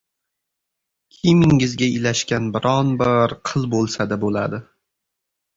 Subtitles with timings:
[1.17, 4.65] Kiyimingizga ilashgan biron-bir qil bo‘lsa-da bo‘ladi.